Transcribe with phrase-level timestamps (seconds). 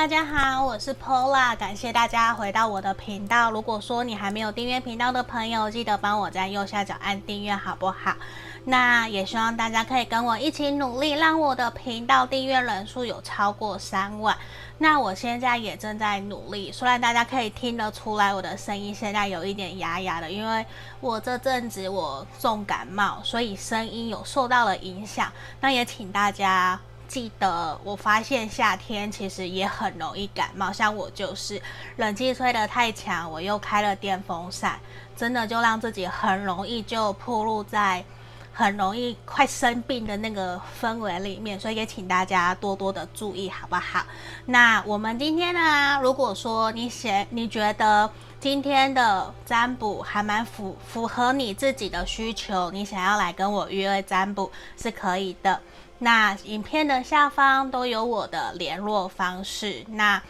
[0.00, 3.50] 大家好，我是 Pola，感谢大家回到我的频道。
[3.50, 8.16] 如果说你还没有订阅频道的朋友，记得帮我在右下角按订阅，好不好？
[8.64, 14.34] 那也希望大家可以跟我一起努力，让我的频道订阅人数有超过三万。
[14.78, 20.64] 那我现在也正在努力，虽然大家可以听得出来我的声音现在有一点哑哑的，因为
[21.00, 25.30] 我这阵子我重感冒，所以声音有受到了影响。
[25.60, 26.80] 那也请大家。
[27.10, 31.60] 记得，我发现夏天其实也很容易感冒，像我就是
[31.96, 34.78] 冷气吹得太强，我又开了电风扇，
[35.16, 38.04] 真的就让自己很容易就暴露在
[38.52, 44.06] 很容易快生病的那个氛围里面，所以也请大家多多的注意，好不好？
[44.46, 55.60] 那我们今天呢，如果说你写，你觉得今天的占卜还蛮符符合你自己的需求，你想要来跟我预约占卜是可以的。
[56.02, 60.20] 那影片的下方都有我的联络方式，那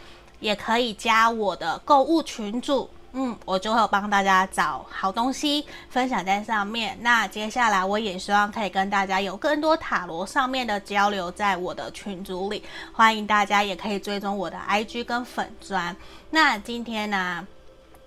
[0.40, 6.98] 也可以加我的购物群组，嗯，我就会帮大家找好东西分享在上面。
[7.02, 15.96] 那接下来我也希望可以跟大家有更多塔罗上面的交流，在我的群组里，欢迎大家也可以追踪我的 IG 跟粉砖。
[16.30, 17.46] 那今天呢，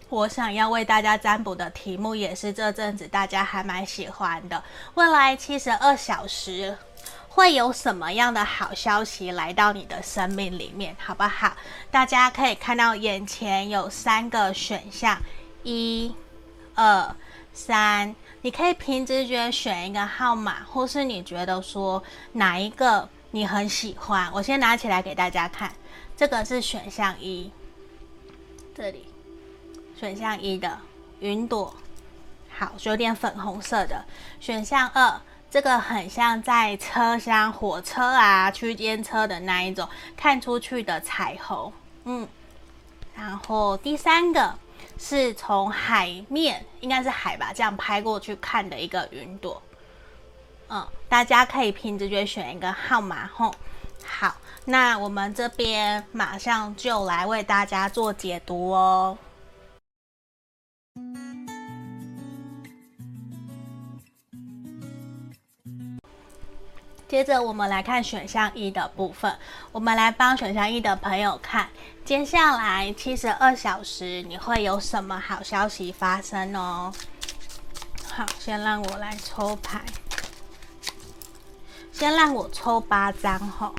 [0.10, 4.62] 我想要为大家占卜的题目也是这阵子大家还蛮喜欢的，
[4.96, 6.78] 未来七十二小时。
[7.36, 11.58] 会有什么样的好消息来到你的生命里面，好不好？
[11.90, 15.20] 大家可以看到眼前有三个选项，
[15.64, 16.14] 一、
[16.76, 17.16] 二、
[17.52, 24.32] 三，你可以凭直觉选一个号码，或是你觉得说哪一个你很喜欢。
[24.32, 25.74] 我先拿起来给大家看，
[26.16, 27.52] 这个是选项一，
[28.76, 29.08] 这里
[30.00, 30.78] 选项一的
[31.20, 31.76] 云朵，
[32.56, 34.06] 好，有点粉红色的。
[34.40, 35.20] 选项二。
[35.54, 39.88] 这个很像在车厢、火车啊、区间车的那一种
[40.18, 41.72] 看出去的彩虹，
[42.06, 42.28] 嗯。
[43.14, 44.56] 然后第三个
[44.98, 49.62] 是从海面，应该是海吧，这样拍过去看的一个云朵，
[50.70, 50.88] 嗯。
[51.08, 53.54] 大家可以凭直觉选一个号码吼。
[54.04, 54.36] 好，
[54.66, 59.16] 那我们这边马上就来为大家做解读哦。
[67.08, 69.38] 接着我们来看选项一的部分，
[69.72, 71.70] 我们来帮选项一的朋友看，
[72.04, 76.92] 接下来七十二小时你会有什么好消息发生哦？
[78.16, 79.82] 好，先让我来抽牌，
[81.92, 83.76] 先让我抽八张吼。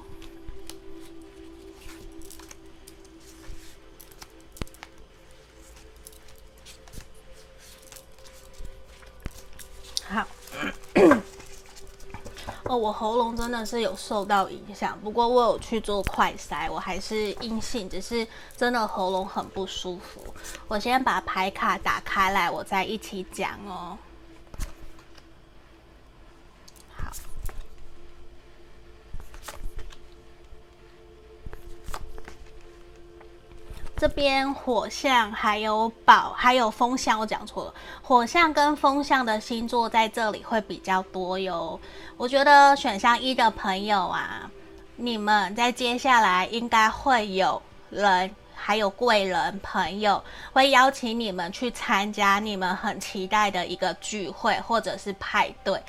[12.67, 18.27] 哦，我喉咙真的是有受到影响，不过我有去做快筛，我还是阴性，只是
[18.57, 20.23] 真的喉咙很不舒服。
[20.67, 23.99] 我先把牌卡打开来，我再一起讲哦。
[34.05, 41.81] 这边火象还有宝还有风象，我讲错了，火象跟风象的星座在这里会比较多哟。
[42.19, 44.51] 我觉得选项一的朋友啊，
[44.97, 50.23] 你们在接下来应该会有人，还有贵人朋友
[50.53, 55.83] 会邀请你们去参加你们很期待的一个聚会或者是派对。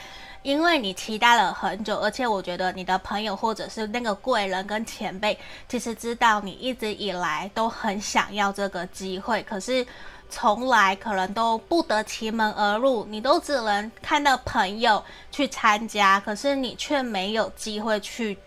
[0.46, 5.36] 因为你期待了很久，而且我觉得你的朋友或者是那个贵人跟前辈，
[5.68, 9.84] 其实知道你一直以来都很想要这个机会，可是
[10.30, 18.38] 从来可能都不得其门而入，你都只能看到朋友去参加，可是你却没有机会去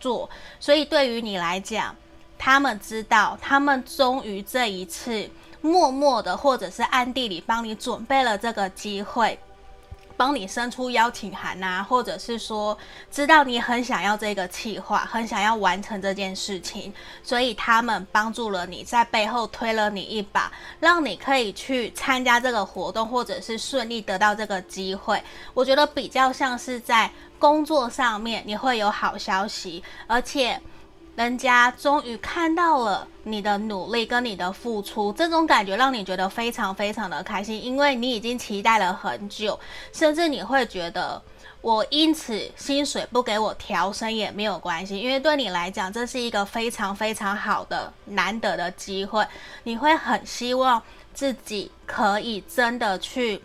[0.00, 0.30] 做。
[0.58, 1.94] 所以对于你来讲，
[2.38, 5.28] 他们知道，他们终于这一次
[5.60, 9.38] 默默的或者是暗地里帮你准备了这个机会。
[10.16, 12.76] 帮你伸出邀请函呐，或者是说
[13.10, 16.92] 知道你很想要这个计划，很想要完成这件事情，
[17.22, 25.22] 所以他们帮助了你，在背后推了你一把，让你可以去参加这个活动，或者是顺利得到这个机会。
[25.54, 30.60] 我觉得比较像是在工作上面你会有好消息，而且。
[31.14, 39.58] 人家终于看到了你的努力跟你的付出，这种感觉让你觉得非常非常的开心，因为你已经期待了很久，
[39.92, 41.20] 甚至你会觉得
[41.60, 49.26] 我因此薪水不给我调升也没有关系，因为对你来讲这是一个非常非常好的难得的机会，
[49.64, 50.82] 你会很希望
[51.12, 53.40] 自己可以真的去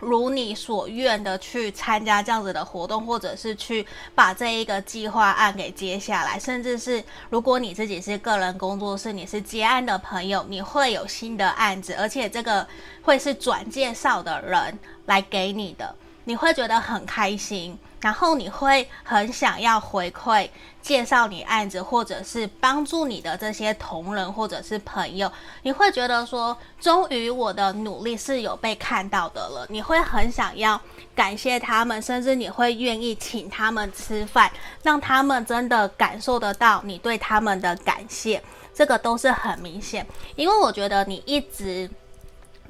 [0.00, 12.66] 如你所愿的去参加这样子的活动，或者是去把这一个计划案给接下来，甚至是如果你自己是个人工作室，你是接案的朋友，你会有新的案子，而且这个
[13.02, 15.94] 会是转介绍的人来给你的，
[16.24, 17.78] 你会觉得很开心。
[18.00, 20.48] 然后你会很想要回馈，
[20.80, 25.30] 介绍你案子，或者是帮助你的这些同仁或者是朋友，
[25.62, 29.66] 你会觉得说，终于我的努力是有被看到的了。
[29.68, 30.80] 你会很想要
[31.14, 34.50] 感谢他们，甚至你会愿意请他们吃饭，
[34.82, 38.42] 让他们真的感受得到你对他们的感谢。
[38.72, 40.06] 这个都是很明显，
[40.36, 41.90] 因为我觉得你一直。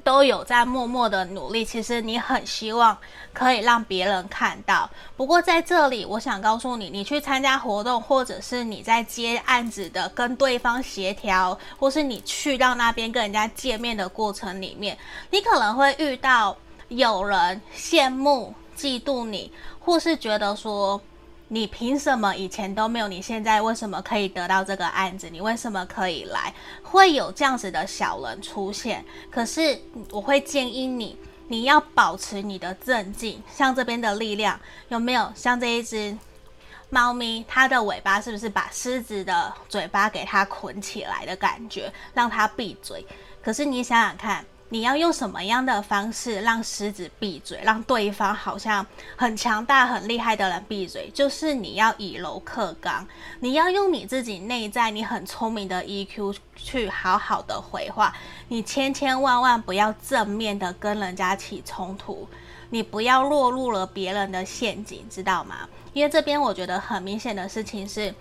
[0.03, 2.97] 都有在默默的努力，其实你很希望
[3.33, 4.89] 可以让别人看到。
[5.15, 14.97] 不过在这里，我想告诉你，你去参加活动，或者是你在接案子的跟对方协调，或是你去到那边跟人家见面的过程里面，
[15.29, 16.55] 你可能会遇到
[16.89, 21.01] 有人羡慕、嫉妒你，或是觉得说。
[21.53, 23.09] 你凭什么以前都没有？
[23.09, 25.29] 你现在为什么可以得到这个案子？
[25.29, 26.53] 你为什么可以来？
[26.81, 29.03] 会有这样子的小人出现。
[29.29, 29.77] 可是
[30.11, 31.17] 我会建议你，
[31.49, 33.43] 你要保持你的镇静。
[33.53, 34.57] 像这边的力量
[34.87, 35.29] 有没有？
[35.35, 36.17] 像这一只
[36.89, 43.05] 猫咪，它的尾巴是不是把狮子的嘴巴给它捆起来的感觉，让它闭嘴？
[43.43, 44.45] 可是你想想看。
[44.73, 48.85] 你要用什么样的方式让狮子闭嘴，让对方好像
[49.17, 51.11] 很强大、很厉害的人闭嘴？
[51.13, 53.05] 就是你要以柔克刚，
[53.41, 58.15] 你要用你自己内在你很聪明的 EQ 去好好的回话。
[58.47, 62.25] 你千千万万不要正面的跟人家起冲突，
[62.69, 65.67] 你不要落入了别人的陷阱，知道吗？
[65.91, 68.15] 因为这边我觉得很明显的事情是，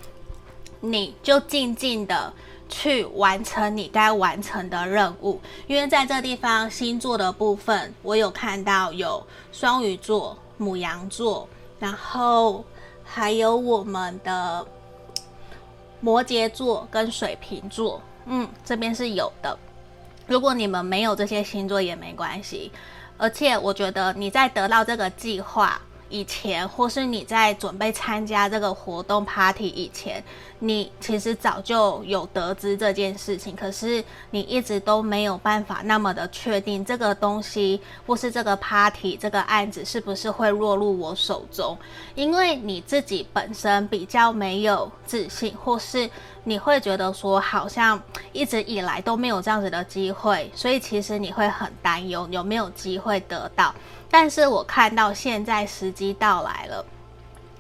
[0.81, 2.35] 你就静静的。
[2.71, 9.23] 去完成你该完成的任务，因为在这地方星座的部分，我有看到有
[9.53, 11.47] 双鱼座、母羊座，
[11.79, 12.65] 然后
[13.05, 14.65] 还有我们的
[16.01, 19.59] 摩羯座跟水瓶座，嗯，这边是有的。
[20.27, 22.71] 如果你们没有这些星座也没关系，
[23.19, 30.23] 而且我觉得你在得到这个计划以前，或是你在准备参加这个活动 party 以前，
[30.63, 41.77] 你其实早就有得知这件事情，可是你一直都没有办法那么的确定这个东西或是这个 party 这个案子是不是会落入我手中，
[42.15, 46.09] 因为你自己本身比较没有自信，或是
[46.45, 47.99] 你会觉得说好像
[48.33, 53.75] 一直以来都没有这样子的机会，所以其实你会很担忧有没有机会得到。
[54.11, 56.85] 但是我看到现在时机到来了，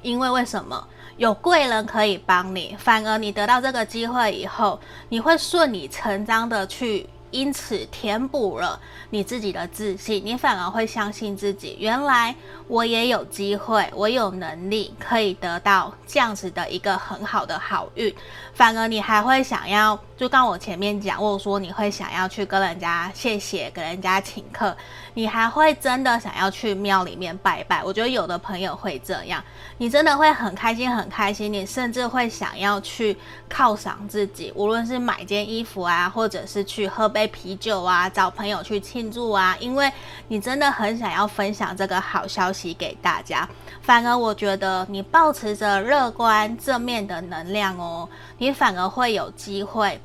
[0.02, 0.86] 因为为什么？
[1.20, 4.80] 有贵人可以帮你，反而你得到这个机会以后，
[5.10, 7.06] 你会顺理成章的去。
[7.30, 8.80] 因此填补了
[9.10, 11.76] 你自己的自信，你反而会相信自己。
[11.78, 12.34] 原来
[12.66, 18.12] 我也有机会，我有能力可以得到这样子的一个很好的好运。
[18.52, 24.76] 反而你还会想要，就刚我前面讲，或者说你会想要去跟人家谢谢，给人家请客，
[25.14, 27.82] 你还会真的想要去庙里面拜拜。
[27.82, 29.42] 我觉得有的朋友会这样，
[29.78, 31.50] 你真的会很开心，很开心。
[31.50, 33.16] 你甚至会想要去
[33.48, 37.26] 犒赏自己，无论是买件衣服啊，或者是去喝杯。
[37.28, 39.90] 啤酒啊，找朋友去庆祝啊，因为
[40.28, 43.48] 你真的很想要分享这个好消息给大家。
[43.80, 49.98] 反而我觉得你抱持着乐观正面的能量哦，你反而会有机会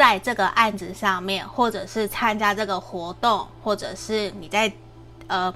[0.00, 4.72] 在这个案子上面，或者是参加这个活动，或者是你在
[5.26, 5.52] 呃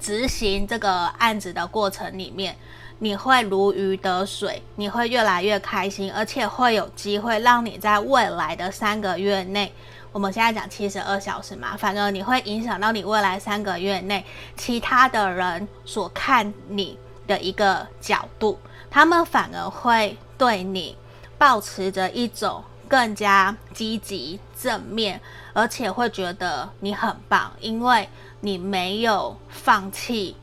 [0.00, 2.56] 执行这个案子的过程里面。
[2.98, 9.72] 你会如鱼得水，你会越来越开心，而且会有机会让你在未来的三个月内，
[10.10, 14.24] 我们现在讲七十二小时嘛，反而你会影响到你未来三个月内
[14.56, 16.98] 其他的人所看你
[17.28, 18.58] 的一个角度，
[18.90, 20.96] 他们反而会对你
[21.38, 25.20] 保持着一种更加积极正面，
[25.52, 28.08] 而且会觉得你很棒，因为
[28.40, 30.36] 你没有放弃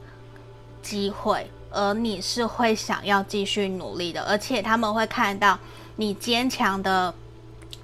[0.81, 1.51] 机会。
[1.69, 5.59] 而你是会想要继续努力的，而且他们会看到
[5.97, 7.13] 你坚强的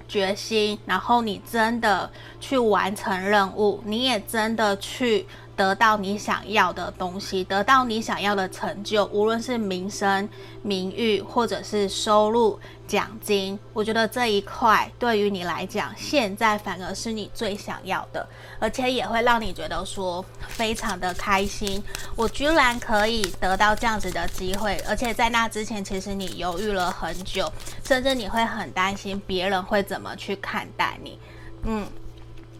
[0.08, 5.26] 决心，然后你真的去完成任务，你也真的去。
[5.56, 10.28] 得到你想要的东西，得到你想要的成就，无论是名声、
[10.62, 18.26] 名誉，或者是收入、奖金，我觉得这一块对于你来讲，现在反而是你最想要的，
[18.58, 21.82] 而且也会让你觉得说非常的开心。
[22.16, 27.50] 我居然可以得到这样子的机会，而且在那之前，其实你犹豫了很久，
[27.84, 31.18] 甚至你会很担心别人会怎么去看待你。
[31.64, 31.86] 嗯。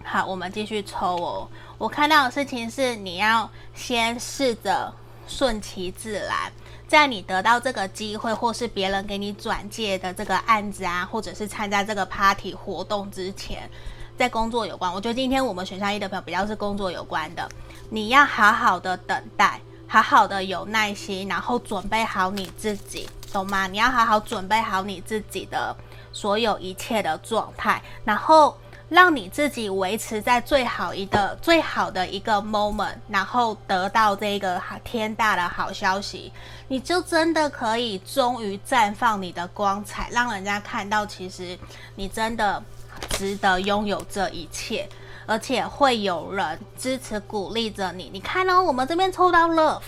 [0.06, 1.48] 好，我们继续抽哦。
[1.78, 4.92] 我看到的事情是，你要先试着
[5.26, 6.52] 顺其自然，
[6.86, 13.68] 在你得到这个机会，或是别人给你转介的这个案子啊，或者是参加这个 party 活动之前，
[14.16, 14.92] 在工作有关。
[14.92, 17.48] 我觉得今天我们选项一的朋友比较是工作有关的，
[17.88, 19.58] 你要好好的等待，
[19.88, 23.66] 好好的有耐心，然后准备好你自己，懂吗？
[23.66, 25.74] 你要好好准备好你自己的
[26.12, 28.54] 所有一切的状态，然后。
[28.94, 36.32] 让你自己维持在最好一个最好的一个 moment，然后得到这个天大的好消息，
[36.68, 41.58] 你就真的可以终于绽放你的光彩，让人家看到，其实
[41.96, 42.62] 你真的
[43.10, 44.88] 值得拥有这一切，
[45.26, 48.08] 而且会有人支持鼓励着你。
[48.12, 49.82] 你看哦，我们这边抽到 love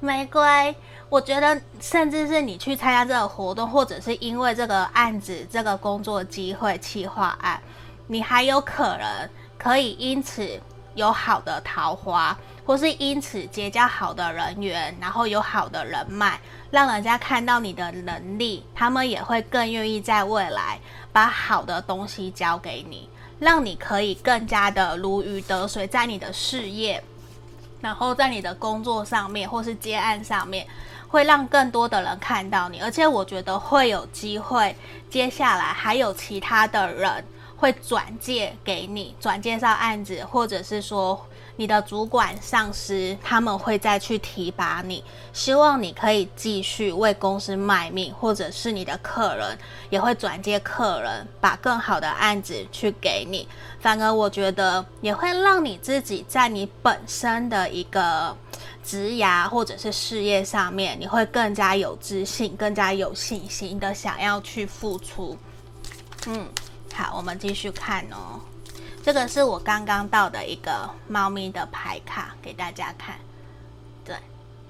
[0.00, 0.76] 玫瑰，
[1.08, 7.58] 我觉得甚至是你去参加这个活动，或者是因为这个案子、这个工作机会、企划案。
[8.06, 10.60] 你还有可能可以因此
[10.94, 16.38] 有好的桃花，或是因此结交好的人缘，然后有好的人脉，
[16.70, 20.78] 让人家看到你的能力，他们也会更愿意在未来
[21.12, 23.08] 把好的东西交给你，
[23.38, 27.02] 让你可以更加的如鱼得水，在你的事业，
[27.80, 30.66] 然后在你的工作上面，或是接案上面，
[31.08, 34.74] 会让更多的人看到你，而且我觉得会有机会，
[35.10, 37.24] 接下来还有其他的人。
[37.56, 49.58] 会转介给你，转介绍案子，或者是说你的主管、上司，他们会再去提拔你，希望你可以继续为公司卖命，或者是你的客人
[49.88, 53.48] 也会转介客人，把更好的案子去给你。
[53.80, 58.36] 反而我觉得也会让你自己在你本身的一个
[58.84, 65.38] 职涯或者是事业上面，你会更加有自信，更加有信心的想要去付出。
[66.26, 66.46] 嗯。
[66.96, 68.40] 好，我们继续看哦。
[69.02, 73.18] 这个是我刚刚到的一个猫咪的牌卡，给大家看。
[74.02, 74.16] 对，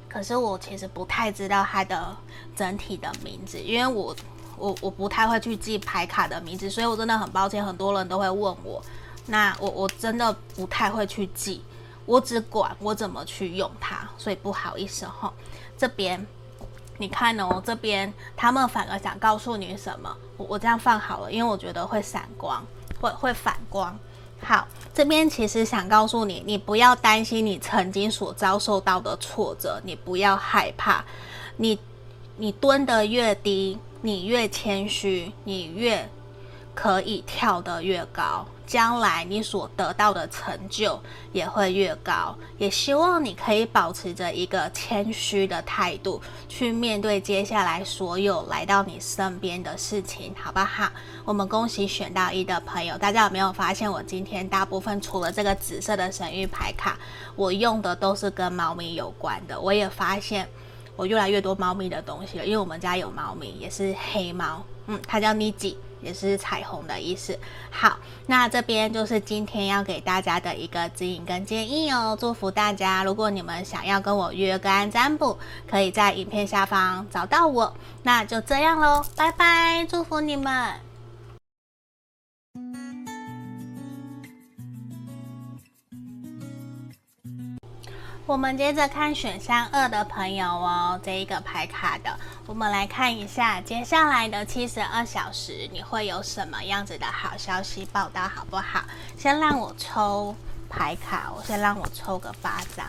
[0.08, 2.16] 可是我其实不太知道它的
[2.56, 4.16] 整体的名字，因为我
[4.58, 8.82] 我我不太会去记牌卡的名字，所以我真的很抱歉，很多人都会问我。
[9.26, 11.62] 那我我真的不太会去记，
[12.06, 15.32] 我只管我怎么去用它，所以不好意思哈。
[15.78, 16.26] 这边。
[16.98, 20.16] 你看哦，这边他们反而想告诉你什么？
[20.36, 22.64] 我我这样放好了，因为我觉得会闪光，
[23.00, 23.98] 会会反光。
[24.42, 31.04] 好，这边其实想告诉你，你不要担心你曾经所遭受到的挫折，你不要害怕。
[31.56, 31.78] 你
[32.36, 36.08] 你蹲得越低，你越谦虚，你越
[36.74, 38.46] 可以跳得越高。
[38.66, 41.00] 将来你所得到的成就
[41.32, 50.90] 也会越高，也希望你可以保持着一个谦虚的态度去面对接下来所有来到你身边的事情，好不好？
[51.24, 56.98] 我们恭喜选到一的朋友，大家有没有发现我今天大部分除了这个紫色的神諭牌卡，
[57.36, 59.60] 我用的都是跟猫咪有关的。
[59.60, 60.48] 我也发现
[60.96, 65.78] 我越来越多猫咪的东西了，因为我们家有猫咪，也是黑猫，嗯，它叫妮吉。
[66.02, 67.36] 也是彩虹的意思。
[67.70, 72.16] 好，那这边就是今天要给大家的一个指引跟建议哦。
[72.20, 75.36] 祝福大家，如果你们想要跟我约个案占卜，
[75.68, 77.74] 可以在影片下方找到我。
[78.04, 80.85] 那就这样喽，拜拜，祝福你们。
[88.26, 98.82] 我们接着看选项二的朋友哦，这一个牌卡的，我们来看一下接下来的七十二小时，你会有什么样子的好消息报道，好不好？
[99.16, 100.34] 先让我抽
[100.68, 102.84] 牌卡，我先让我抽个八张，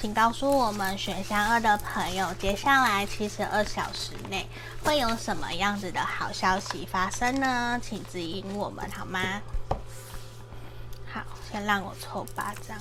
[0.00, 4.48] 请告诉我们选项二的朋友，接下来七十二小时内
[4.82, 7.78] 会有什么样子的好消息发生呢？
[7.80, 9.20] 请指引我们好吗？
[11.12, 12.76] 好，先让我抽八张。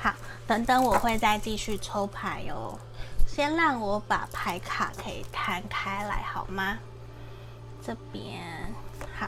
[0.00, 0.12] 好，
[0.52, 2.78] 等等，我会再继续抽牌哦。
[3.26, 6.76] 先让我把牌卡可以摊开来，好吗？
[7.82, 8.42] 这边
[9.18, 9.26] 好。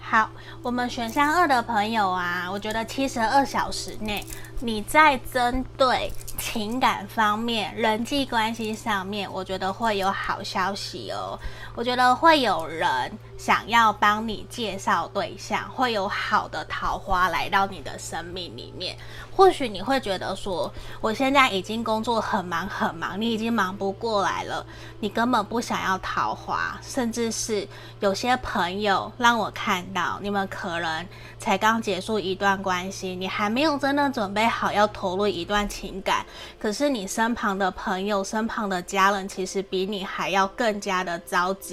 [0.00, 0.30] 好，
[0.64, 4.24] 我们选项二的朋友啊，我觉得七十二小时内，
[4.60, 11.38] 你在针对情感方面、人际关系上面，我觉得会有好消息哦。
[11.74, 18.96] 我觉得会有人想要帮你介绍对象，会有好的桃花来到你的生命里面。
[19.34, 24.64] 或许你会觉得说，我现在已经工作很忙很忙，你已经忙不过来了，
[25.00, 27.66] 你根本不想要桃花，甚至是
[27.98, 31.04] 有些朋友让我看到，你们可能
[31.40, 36.24] 才刚结束一段关系，你还没有真的准备好要投入一段情感，
[36.60, 41.63] 可是你身旁的朋友、身旁的家人，其实比你还要更加的着急，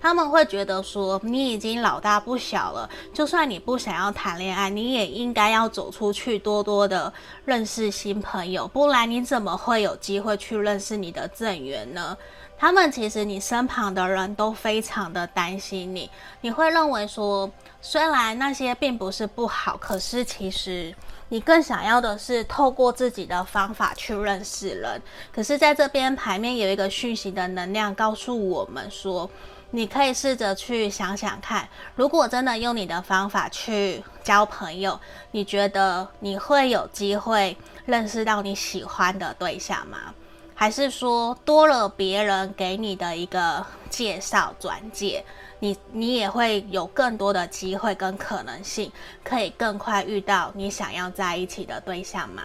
[0.00, 7.12] 他们会觉得说，你已经老大不小了，就算你不想要谈恋爱，你也应该要走出去，多多的。
[7.44, 12.16] 认识新朋友，不然你怎么会有机会去认识你的正缘呢？
[12.56, 16.08] 他们其实你身旁的人都非常的担心你，
[16.40, 20.94] 你会认为说，虽然那些并不是不好，可是其实
[21.32, 25.00] 你更想要的是透过自己的方法去认识人。
[25.32, 29.28] 可是在这边牌面有一个讯息的能量告诉我们说。
[29.74, 40.12] 你可以试着去想想看，如果真的用你的方法去交朋友，你觉得你会有机会认识到你喜欢的对象吗？
[40.54, 45.24] 还是说多了别人给你的一个介绍转介，
[45.62, 48.90] 你你也会有更多的机会跟可能性，
[49.22, 52.42] 可以更快遇到你想要在一起的对象吗？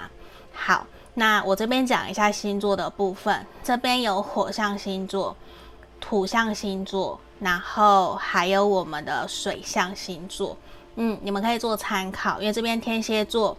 [0.53, 5.35] 好，那我这边讲一下星座的部分，这边有火象星座。
[5.99, 10.55] 土象星座，然后还有我们的水象星座，
[10.95, 13.57] 嗯，你们可以做参考，因为这边天蝎座、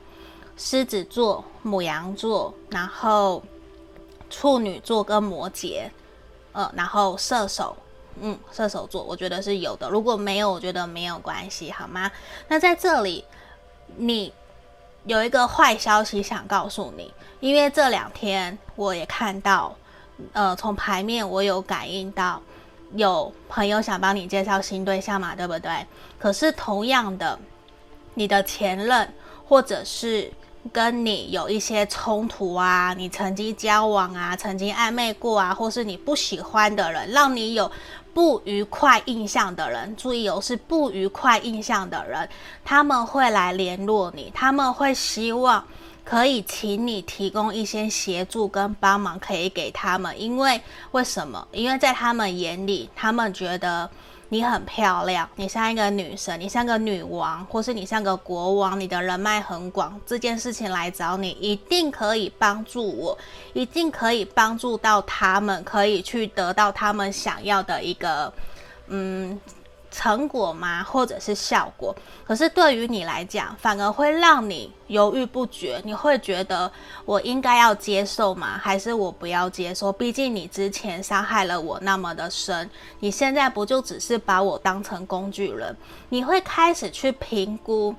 [0.56, 3.42] 狮子座、母羊座，然后
[4.30, 5.90] 处女座跟摩羯，
[6.52, 7.76] 呃，然后射手，
[8.20, 9.88] 嗯，射手座，我觉得是有的。
[9.88, 12.10] 如果没有，我觉得没有关系，好吗？
[12.48, 13.24] 那在这里，
[13.96, 14.32] 你
[15.04, 19.76] 有一个坏消息想告诉你，因为这两天我也看到。
[20.32, 22.42] 呃，从牌面我有感应到
[22.96, 25.86] 有朋友想帮你介绍新对象嘛，对不对？
[26.18, 27.38] 可是同样的，
[28.14, 29.14] 你的前任
[29.48, 30.28] 或者是
[30.72, 37.70] 跟你有一些冲突啊，你曾经交往啊，曾经暧昧过啊，或是你不喜欢的人，让你有
[38.18, 42.28] 不愉快印象的人，注意哦，是不愉快印象的人，
[42.64, 45.64] 他们会来联络你，他们会希望。
[46.04, 51.46] 可以请你提供一些协助跟帮忙，可以给他们，因为为什么？
[51.52, 53.88] 因为在他们眼里，他们觉得
[54.30, 63.18] 你很漂亮，你像一个女神，你像个女王，或是你像个国王，你的人脉很广，这件事情来找你，一定可以帮助我，
[63.52, 68.32] 一定可以帮助到他们，可以去得到他们想要的一个，
[68.88, 69.40] 嗯。
[69.90, 70.82] 成果吗？
[70.82, 71.94] 或者是效果？
[72.26, 75.80] 可是对于你来讲，反而会让你犹豫不决。
[75.84, 76.70] 你会觉得
[77.04, 78.58] 我应该要接受吗？
[78.58, 79.90] 还是我不要接受？
[79.90, 82.68] 毕竟你之前伤害了我那么的深，
[83.00, 85.76] 你现在不就只是把我当成工具人？
[86.10, 87.94] 你会开始去评估，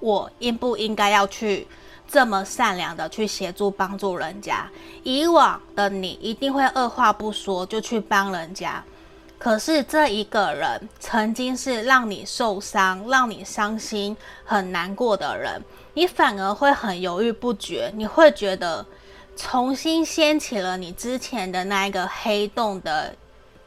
[0.00, 1.66] 我应不应该要去
[2.08, 4.68] 这么善良的去协助帮助人家？
[5.04, 8.84] 以往的你一定会二话不说就去帮人家。
[9.44, 17.92] 可是这一个人曾经是让你受伤、让你伤心、很难过的人，你反而会很犹豫不决。
[17.94, 18.86] 你会觉得
[19.36, 23.14] 重新掀起了你之前的那一个黑洞的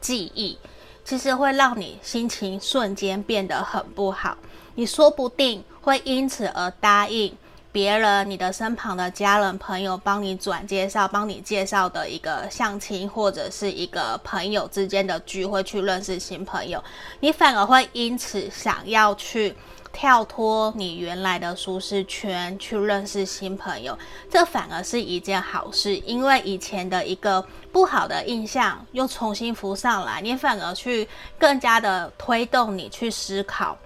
[0.02, 0.58] 记忆，
[1.06, 4.36] 其实会让你心情瞬间变得很不好。
[4.74, 7.38] 你说不定会因此而答应。
[7.78, 16.84] 别人，你的身旁的家人、朋友帮你转介绍、帮你介绍的一个相亲，或者是一个朋友之间的聚会，去认识新朋友，
[17.20, 19.56] 你反而会因此想要去
[19.94, 23.96] 跳脱你原来的舒适圈，去认识新朋友，
[24.28, 33.78] 这反而是一件好事，因为以前的一个不好的印象又重新浮上来，你反而去更加的推动你去思考，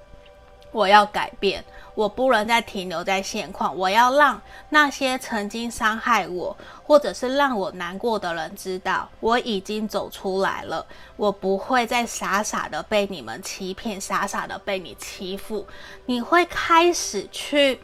[0.72, 1.62] 我要改变。
[1.94, 10.86] 我不能再停留在现况，我要让那些曾经伤害我或者是让我难过的人知道，我已经走出来了，
[11.18, 15.68] 我不会再傻傻的被你们欺骗，傻傻的被你欺负。
[16.06, 17.80] 你会开始去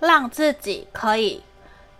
[0.00, 1.42] 让自己可以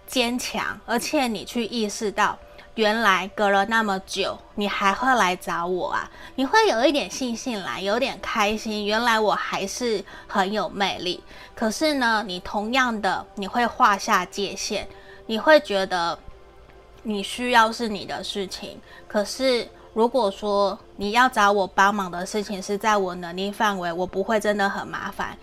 [0.06, 2.38] 坚强，而且你去意识到。
[2.80, 6.10] 原来隔了那么久，你还会来找我啊？
[6.36, 8.86] 你会有一点信心来，有点开心。
[8.86, 11.22] 原来我还是很有魅力。
[11.54, 14.88] 可是呢，你同样的，你会划下界限，
[15.26, 16.18] 你会觉得
[17.02, 18.80] 你需要是你的事情。
[19.06, 25.36] 可是如果说你要找我帮忙的事情是在我能力范围，我不会真的很麻烦。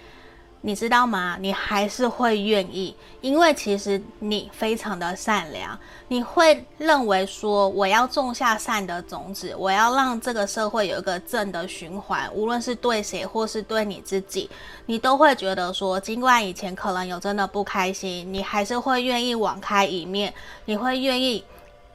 [0.62, 1.38] 你知道吗？
[1.40, 14.50] 你还是会愿意，因为其实你非常的善良，你会认为说，我要种下善的种子，我要让这个社会有一个正的循环，无论是对谁或是对你自己，
[14.88, 20.34] 你都会觉得说，尽管以前可能有真的不开心，你还是会愿意网开一面，
[20.66, 21.44] 你会愿意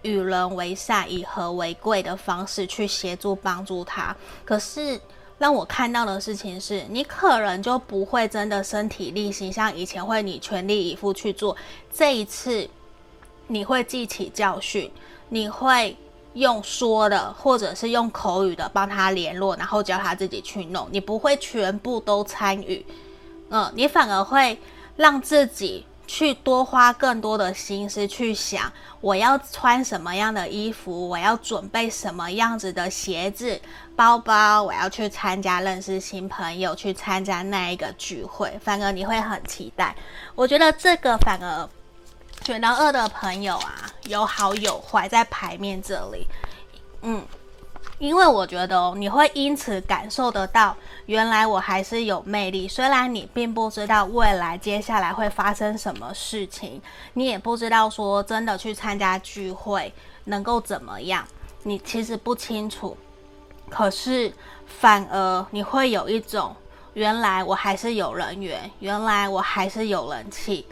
[0.03, 4.17] 与人为善，以和为贵的方式去协助帮助他。
[4.45, 4.99] 可是。
[5.43, 11.57] 让我看到的事情是，你可能就不会真的身体力行，像以前会你全力以赴去做。
[11.93, 12.71] 这一次，
[13.49, 14.89] 你会记起教训，
[15.31, 15.97] 你会
[16.35, 20.87] 用说的或者是用口语的帮他联络，然后教他自己去弄。
[20.93, 22.87] 你不会全部都参与，
[23.51, 24.57] 嗯，你反而会
[24.95, 25.85] 让自己。
[26.05, 33.59] 去多花更多的心思去想，我要穿什么样的衣服，我要准备什么样子的鞋子、
[33.97, 38.59] 包包，我要去参加认识新朋友，去参加那一个聚会。
[38.63, 39.95] 反而你会很期待。
[40.35, 41.69] 我觉得这个反而
[42.45, 46.27] 选到二的朋友啊，有好有坏在牌面这里，
[47.03, 47.25] 嗯。
[47.99, 50.77] 因为我觉得哦，你会因此感受得到，
[51.07, 52.67] 原来我还是有魅力。
[52.67, 59.93] 虽然你并不知道未来接下来会发生什么事情，你也不知道说真的去参加聚会
[60.25, 61.25] 能够怎么样，
[61.63, 62.97] 你其实不清楚。
[63.73, 64.31] 可是
[64.67, 66.55] 反而你会有一种，
[66.93, 70.67] 原来我还是有人缘，原来我还是有人气，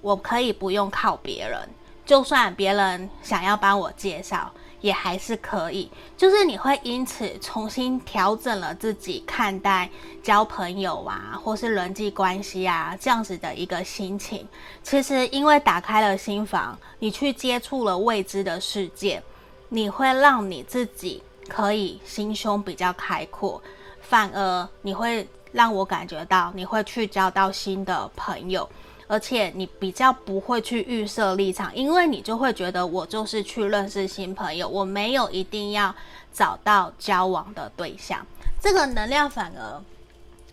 [0.00, 1.68] 我可以不用靠别人，
[2.04, 4.50] 就算别人想要帮我介绍。
[4.80, 9.88] 也还是可以，就是你会因此重新调整了自己看待
[10.24, 14.44] 交朋友啊，或是人际关系啊这样子的一个心情。
[14.82, 19.22] 其实因为打开了心房，你去接触了未知的世界，
[19.68, 23.62] 你会让你自己可以心胸比较开阔，
[24.00, 28.68] 反而你会让我感觉到你会去交到新的朋友。
[29.08, 35.94] 而且你比较不会去预设立场，因为你就会觉得我就是去认识新朋友，我没有一定要
[36.32, 38.26] 找到交往的对象。
[38.58, 39.82] 这个能量反而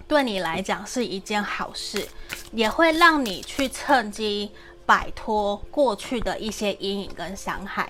[0.09, 2.05] 对你来讲是一件好事，
[2.51, 4.51] 也会让你去趁机
[4.85, 7.89] 摆脱过去的一些阴影跟伤害。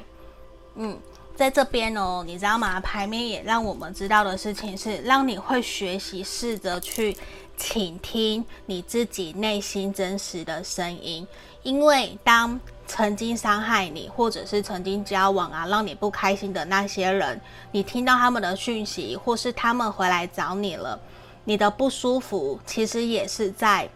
[0.76, 1.00] 嗯，
[1.40, 2.82] 在这边哦，你知道吗？
[2.82, 7.16] 牌面也让我们知道的事情是，让你会学习试着去。
[7.56, 11.28] 倾听你自己内心真实的声音，
[11.62, 17.40] 因为当曾经伤害你，或者是曾经交往啊，让你不开心的那些人，
[17.74, 20.98] 你听到他们的讯息，或是他们回来找你了，
[21.44, 23.90] 你的不舒服其实也是在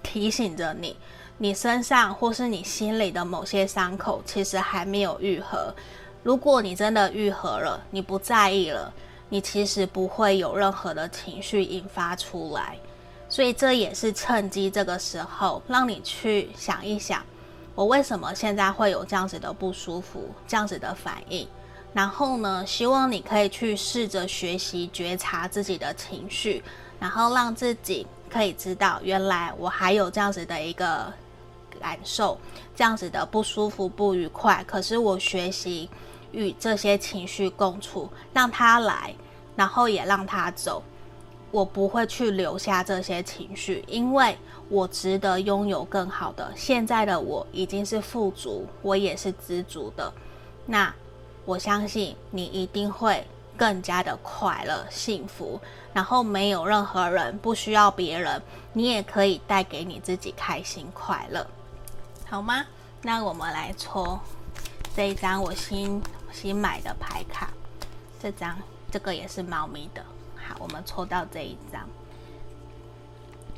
[0.00, 0.96] 提醒着你，
[1.38, 5.74] 你身上或是你心里的某些伤口其实还没有愈合。
[6.26, 8.92] 如果你真的愈合了，你不在意了。
[9.28, 12.76] 你其实不会有任何的情绪引发出来，
[13.28, 17.24] 所以这也是趁机这个时候让你去想一想，
[17.76, 21.46] 我为什么现在会有这样子的不舒服，这样子的反应。
[21.92, 26.60] 然后呢，希望你可以去试着学习觉察自己的情绪，
[26.98, 31.12] 然后让自己可以知道，原来我还有这样子的一个
[31.80, 32.36] 感受，
[32.74, 34.64] 这样子的不舒服、不愉快。
[34.66, 35.88] 可是我学习。
[36.32, 39.14] 与这些情绪共处，让他来，
[39.54, 40.82] 然后也让他走。
[41.50, 44.36] 我不会去留下这些情绪，因为
[44.68, 46.52] 我值得拥有更好的。
[46.56, 50.12] 现在的我已经是富足，我也是知足的。
[50.66, 50.92] 那
[51.44, 53.24] 我相信你一定会
[53.56, 55.58] 更加的快乐、幸福，
[55.94, 61.46] 然后没有任何人不需要别人，你也可以带给你自己开心快乐，
[62.28, 62.66] 好吗？
[63.02, 64.18] 那我们来抽
[64.96, 66.02] 这一张，我新。
[66.32, 67.48] 新买的牌卡，
[68.20, 68.58] 这张
[68.90, 70.04] 这个也是猫咪的。
[70.34, 71.80] 好，我们抽到这一张。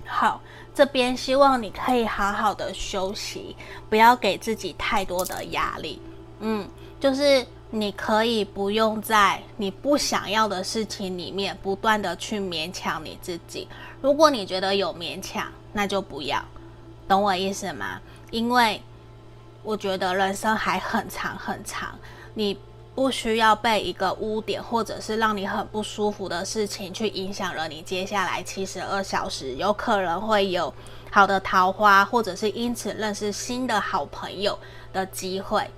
[0.07, 0.41] 好，
[0.73, 3.57] 这边希望你可以好好的休息，
[3.91, 6.01] 不要给自己太多的压力。
[6.39, 6.69] 嗯，
[7.01, 13.67] 就是你可以不用在你不想要的事情里面不断的去勉强你自己。
[14.01, 16.41] 如果你觉得有勉强，那就不要，
[17.09, 18.01] 懂我意思吗？
[18.31, 18.81] 因为
[19.63, 21.99] 我觉得人生还很长很长，
[22.35, 22.59] 你。
[22.95, 30.75] 不需要被一个污点，或者是让你很不舒服的事情去影响了你接下来七十二小时，有可能会有
[31.09, 34.59] 好的桃花，或者是因此认识新的好朋友
[34.93, 35.71] 的机会。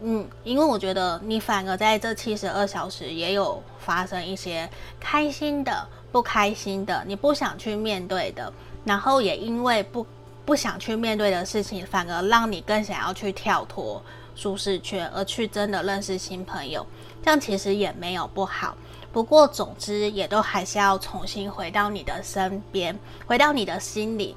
[0.00, 4.68] 嗯，因为我觉得你反而在这七十二小时也有发生一些
[4.98, 8.52] 开心的、不开心的，你不想去面对的，
[8.84, 10.04] 然后也因为不
[10.46, 14.00] 不想去面对的事情，反而让你更想要去跳脱。
[14.36, 16.86] 舒适圈，而去真的认识新朋友，
[17.22, 18.76] 这样其实也没有不好。
[19.10, 24.36] 不过总之，也都还是要重新回到你的身边，回到你的心里，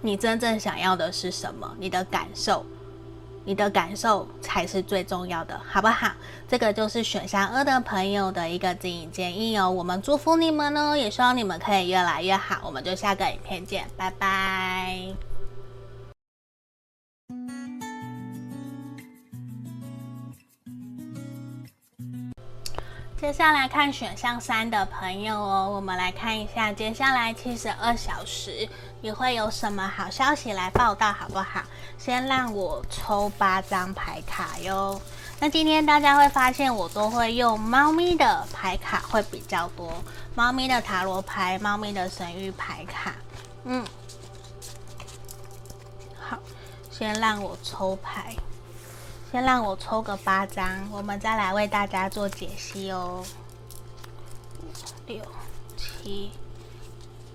[0.00, 1.72] 你真正想要的是什么？
[1.78, 2.66] 你的感受。
[3.44, 6.12] 你的感受才是最重要的，好不好？
[6.48, 9.70] 这个就是选项二的朋友的一个指引建议哦。
[9.70, 12.60] 我们祝福你们哦，也希望你们可以越来越好。
[12.64, 15.14] 我们就下个影片见，拜拜。
[23.22, 28.68] 接下来看选项三的朋友哦，我们来看一下接下来七十二小时
[29.00, 31.62] 你会有什么好消息来报道，好不好？
[31.96, 35.00] 先让我抽八张牌卡哟。
[35.38, 40.02] 那今天大家会发现我都会用猫咪的牌卡会比较多，
[40.34, 43.14] 猫咪的塔罗牌，猫咪的神谕牌卡。
[43.62, 43.86] 嗯，
[46.18, 46.36] 好，
[46.90, 48.34] 先让我抽牌。
[49.32, 53.24] 先让我抽个八张，我们再来为大家做解析哦。
[54.60, 54.66] 五、
[55.06, 55.22] 六、
[55.74, 56.30] 七、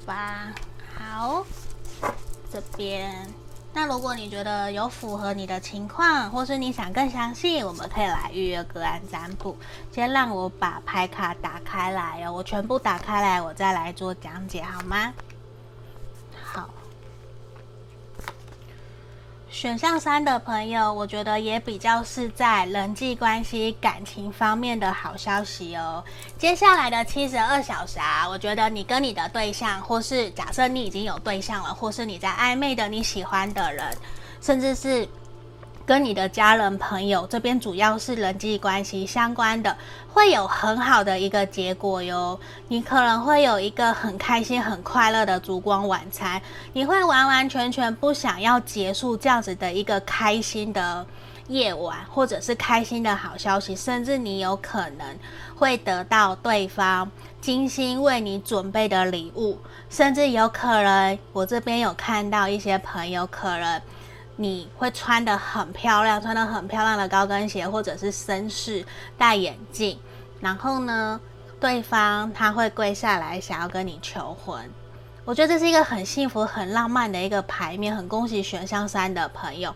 [0.06, 0.54] 八，
[0.96, 1.44] 好，
[2.54, 3.28] 这边。
[3.74, 9.58] 那如果你觉得有符合你的情况，或是你想更详细，我们可以来预约个案占卜。
[9.92, 15.12] 先让我把牌卡打开来哦，我全部打开来，我再来做讲解，好吗？
[19.58, 26.04] 选项三的朋友，我觉得也比较是在人际关系、感情方面的好消息哦。
[26.38, 33.84] 接下来的七十二小时啊，我觉得你跟你的对象，或是假设你已经有对象了，或是你在暧昧的你喜欢的人，
[34.39, 35.10] 甚至是。
[35.88, 39.78] 跟你的家人朋友这边主要是人际关系相关的，
[40.12, 42.38] 会有很好的一个结果哟。
[42.67, 46.41] 你可能会有一个很开心、很快乐的烛光晚餐，
[46.73, 51.06] 你会完完全全不想要结束这样子的一个开心的
[51.47, 55.17] 夜晚，或者是开心的好消息，甚至你有可能
[55.56, 59.58] 会得到对方精心为你准备的礼物，
[59.89, 63.82] 甚至有可能我这边有看到一些朋友可能。
[64.39, 68.86] 你会穿得很漂亮，穿得很漂亮的高跟鞋，或者是绅士，
[69.17, 69.97] 戴眼镜，
[70.39, 71.19] 然后呢，
[71.60, 74.69] 对方他会跪下来想要跟你求婚。
[75.26, 79.73] 我觉得这是一个很幸福、很浪漫的一个牌面，很恭喜选项三的朋友，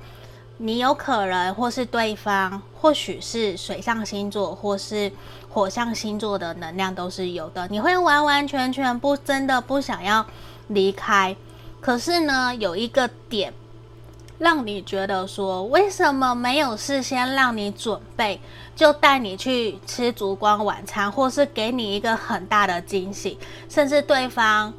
[0.58, 5.12] 你有可能或是对方，或许是水象星座或是
[5.50, 10.24] 火象星座的能量都是有的，你会完完全全不真的不想要
[10.68, 11.36] 离开，
[11.82, 13.52] 可是呢，有一个点。
[14.42, 18.42] 让你觉得说，为什么没有事先让你准备，
[18.76, 23.38] 就带你去吃烛光晚餐，或是给你一个很大的惊喜，
[23.70, 24.74] 甚至对方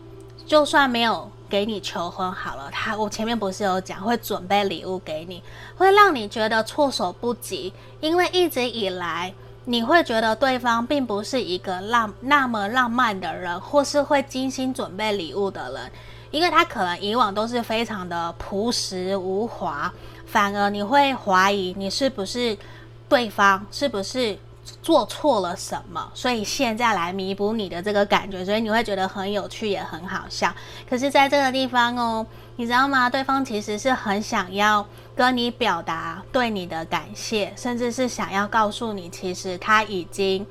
[0.45, 5.41] 就算没有给你求婚好了，他我前面不是有讲会准备礼物给你，
[5.77, 9.33] 会让你觉得措手不及，因为一直以来
[9.65, 15.93] 你会觉得对方并不是一个浪那么浪漫的人，或是会精心准备礼物的人。
[16.33, 19.93] 因为他可能以往都是非常的朴实无华，
[20.27, 22.57] 反而你会怀疑你是不是
[23.09, 24.37] 对方是不是
[24.83, 30.53] 做错了什么，所以现在来弥补你的这个感觉，所以你会觉得很有趣也很好笑。
[30.89, 33.09] 可是在这个地方哦，你知道吗？
[33.09, 40.47] 对方其实是很想要跟你表达对你的感谢，甚至是想要告诉你，其实他已经。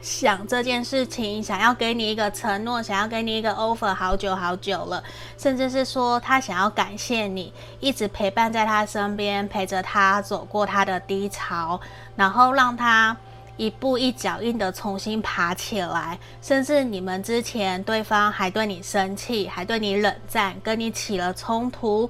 [0.00, 5.02] 想这件事情，想要给你一个承诺，想要给你一个 offer，好久好久了，
[5.36, 11.80] 甚至是说他想要感谢你，一直陪伴在他身边，陪着他走过他的低潮，
[12.14, 13.16] 然后让他
[13.56, 16.18] 一步一脚印的重新爬起来。
[16.40, 22.08] 甚至你们之前对方还对你生气，还对你冷战，跟你起了冲突，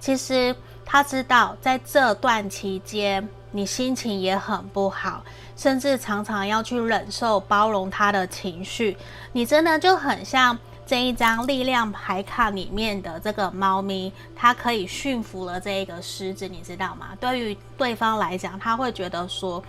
[0.00, 5.24] 其实他知道在这段期间，你心情也很不好。
[5.56, 8.96] 甚至常常要去忍受、包容他的情绪，
[9.32, 17.10] 你真的就很像这一张力量牌卡里面的这个猫咪，它可以驯服了这一个狮子，你知道吗？
[17.20, 19.62] 对于对方来讲，他会觉得说，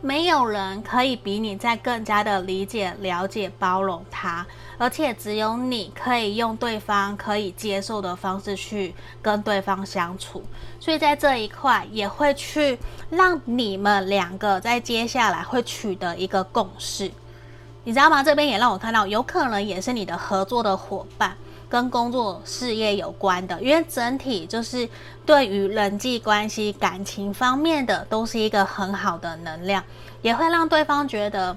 [0.00, 4.46] 没有人可以比你在更加的理解、了解、包容他。
[4.78, 10.42] 而且只有你可以用对方可以接受的方式去跟对方相处，
[10.78, 12.78] 所以在这一块也会去
[13.08, 17.10] 让你们两个在接下来会取得一个共识，
[17.84, 18.22] 你知道吗？
[18.22, 21.34] 这边也让我看到，有可能也是你的合作的伙伴
[21.68, 24.88] 跟工作事业有关的，因为整体就是
[25.24, 29.82] 对于人际关系、感情方面的都是一个很好的能量，
[30.22, 31.56] 也会让对方觉得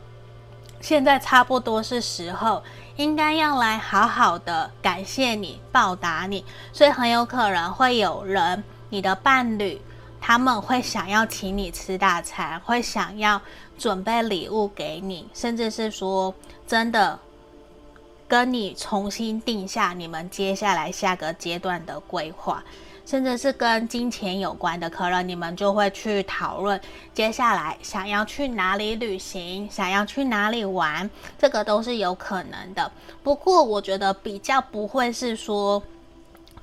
[0.82, 2.64] 现在差不多是时候。
[2.96, 6.44] 应该要来好好的感谢你，报答你，
[6.74, 9.80] 所以很有可能会有人，你的伴侣，
[10.20, 13.42] 他们会想要请你吃大餐，会想要
[13.78, 16.36] 准备礼物给你，甚至是说
[16.68, 17.18] 真的
[18.30, 22.64] 跟你重新定下你们接下来下个阶段的规划。
[23.06, 26.80] 甚至是跟金钱有关的，可能你们就会去讨论
[27.12, 32.92] 接下来想要去哪里旅行，想要去哪里玩，这个都是有可能的。
[33.24, 35.82] 不过我觉得比较不会是说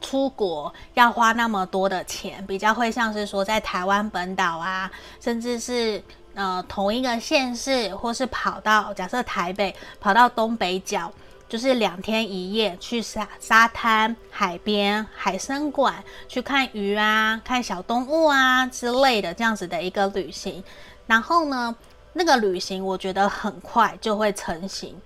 [0.01, 4.89] 出国要花那么多的钱，比较会像是说在台湾本岛啊，
[5.21, 6.01] 甚至是
[6.35, 11.13] 呃同一个县市，或是跑到假设台北跑到东北角。
[11.49, 20.63] 就是两天一夜去沙沙滩、海边、海生馆去看鱼啊、看小动物啊之类的这样子的一个旅行。
[21.07, 21.77] 然后呢，
[22.15, 25.01] 那个旅行我觉得很快就会成型。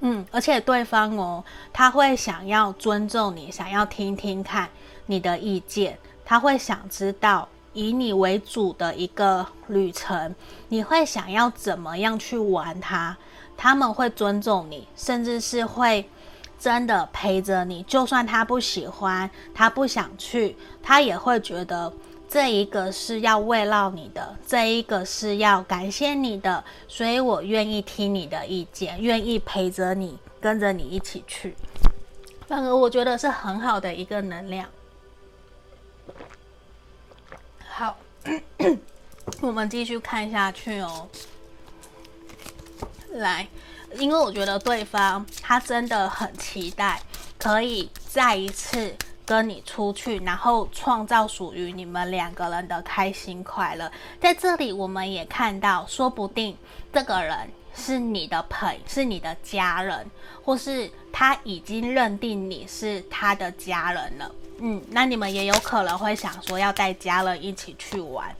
[0.00, 4.68] 嗯，而且对方哦，他会想要尊重你，想要听听看
[5.06, 10.34] 你的意见，他会想知道以你为主的一个旅程，
[10.70, 13.16] 你会想要怎么样去玩它。
[13.62, 16.04] 他们会尊重你，甚至是会
[16.58, 17.80] 真的陪着你。
[17.84, 21.92] 就算他不喜欢，他不想去，他也会觉得
[22.28, 31.54] 这一个是要慰劳你的，这一个是要感谢你的，所以我愿意听你的意见，愿意陪着你，跟着你一起去。
[32.48, 34.68] 反而我觉得是很好的一个能量。
[37.68, 37.96] 好，
[39.40, 41.06] 我们继续看下去哦。
[43.14, 43.46] 来，
[43.98, 47.00] 因为我觉得对方他真的很期待
[47.38, 48.94] 可以再一次
[49.24, 53.90] 跟你出去，然后创造属于你们两个人的开心快乐。
[54.20, 56.56] 在这里，我们也看到，说不定
[56.92, 57.36] 这个人
[57.74, 60.10] 是你的朋，是你的家人，
[60.44, 64.30] 或是他已经认定你是他的家人了。
[64.58, 68.34] 嗯，那你们也有可能会想说要带家人一起去玩。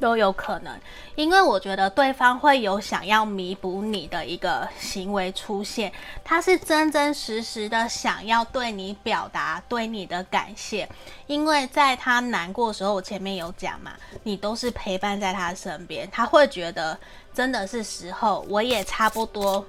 [0.00, 0.78] 都有可能，
[1.14, 10.88] 因为我觉得对方会有想要弥补你的一个行为出现，他是真真实实的想要对你表达对你的感谢，
[11.26, 13.92] 因为在他难过的时候，我前面有讲嘛，
[14.24, 16.98] 你都是陪伴在他身边，他会觉得
[17.32, 19.64] 真的是时候，我也差不多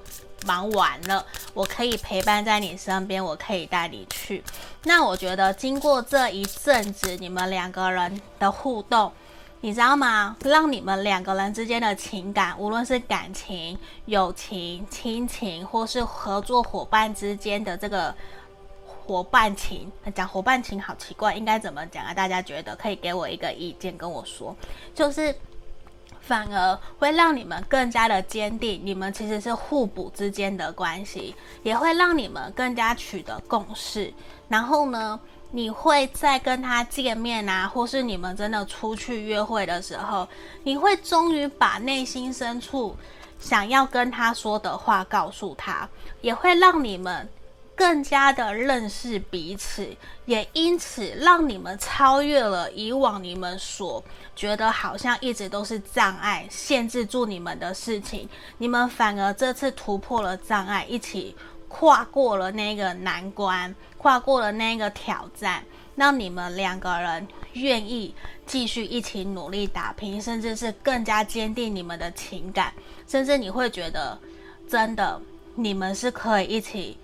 [0.46, 4.44] 忙完了，我可以陪伴在你身边，我可以带你去。
[4.84, 9.12] 那我觉得经过这一阵子你们两个人的互动。
[9.62, 10.36] 你知道吗？
[10.44, 18.14] 让你们两个人之间的情感，无论是感情、友情、亲情，或是合作伙伴之间的这个
[18.86, 22.14] 伙伴情，讲伙伴情好奇怪，应该怎么讲啊？
[22.14, 24.56] 大家觉得可以给我一个意见，跟我说，
[24.94, 25.36] 就是
[26.22, 34.14] 反而会让你们更加的坚定，你们其实是互补之间的关系，也会让你们更加取得共识。
[34.48, 35.20] 然后呢，
[35.56, 40.28] 你会在跟他见面啊，或是你们真的出去约会的时候，
[40.64, 42.94] 你会终于把内心深处
[43.40, 45.88] 想要跟他说的话告诉他，
[46.20, 47.30] 也会让你们
[47.74, 54.04] 更加的认识彼此，也因此让你们超越了以往你们所
[54.36, 61.34] 觉得好像一直都是障碍，限制住你们的事情，你们反而这次突破了障碍，一起
[61.70, 63.74] 跨过了那个难关。
[64.06, 65.64] 跨过了那个挑战，
[65.96, 68.14] 让你们两个人愿意
[68.46, 72.72] 继续一起努力打拼，甚至是更加坚定你们的情感，
[73.08, 74.16] 甚至你会觉得
[74.70, 75.20] 真的
[75.56, 76.96] 你们是可以一起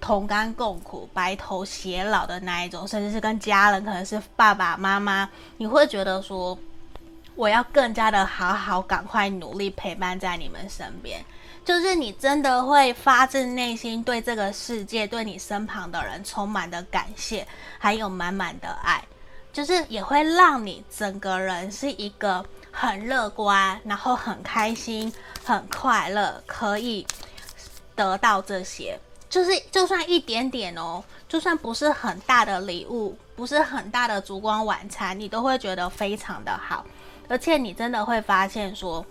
[0.00, 6.56] 同甘共苦、白头偕老的那一种，甚至是跟家人，可能是爸爸妈妈，你会觉得说
[7.34, 11.20] 我要更加的好好、赶快努力陪伴在你们身边。
[11.64, 17.46] 就是你真的会发自内心对这个世界、对你身旁的人充满的感谢，
[17.78, 19.02] 还有满满的爱，
[19.50, 25.10] 就是也会让你整个人是一个很乐观，然后很开心、
[25.42, 27.06] 很快乐，可以
[27.96, 28.98] 得到这些，
[29.30, 36.84] 就是就算一点点哦，就算不是很大的礼物，不是很大的烛光晚餐，你都会觉得非常的好，
[37.26, 39.02] 而且你真的会发现说。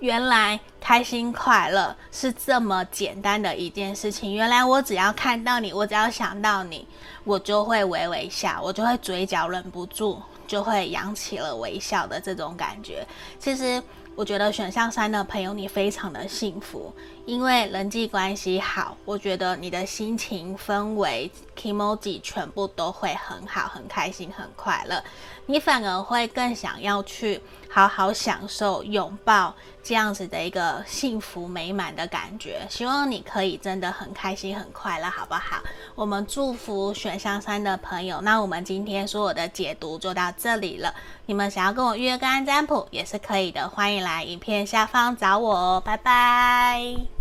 [0.00, 4.32] 原来开心快乐是这么简单的一件事情。
[4.32, 6.86] 原来我只要看到你，我只要想到你，
[7.24, 13.06] 我就会微微笑，我就会嘴角忍不住就会扬起了微笑的这种感觉。
[13.40, 13.82] 其实
[14.14, 16.92] 我觉得选项三的朋友，你非常的幸福，
[17.28, 25.04] 因为人际关系好，我觉得你的心情氛围 kimoji 全部都会很好，很开心，很快乐。
[25.44, 27.38] 你反而会更想要去
[27.68, 32.66] 好好享受拥抱这样子的一个幸福美满的感觉。
[32.70, 35.58] 希望你可以真的很开心、很快乐，好不好？
[35.94, 38.22] 我们祝福选项三的朋友。
[38.22, 40.94] 那我们今天所有的解读就到这里了。
[41.26, 45.82] 你们想要跟我约个案占卜也是可以的，欢迎来影片下方找我哦。
[45.84, 47.17] 拜拜。